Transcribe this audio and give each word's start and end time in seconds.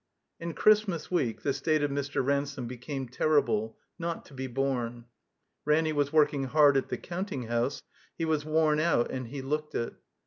In 0.39 0.55
Christmas 0.55 1.11
week 1.11 1.43
the 1.43 1.53
state 1.53 1.83
of 1.83 1.91
Mr. 1.91 2.25
Ransome 2.25 2.65
be 2.65 2.75
came 2.77 3.07
terrible, 3.07 3.77
not 3.99 4.25
to 4.25 4.33
be 4.33 4.47
borne. 4.47 5.05
Ranny 5.63 5.93
was 5.93 6.11
working 6.11 6.45
hard 6.45 6.75
at 6.75 6.89
the 6.89 6.97
counting 6.97 7.43
house; 7.43 7.83
he 8.17 8.25
was 8.25 8.43
worn 8.43 8.79
out, 8.79 9.11
and 9.11 9.27
he 9.27 9.43
looked 9.43 9.75
it. 9.75 9.93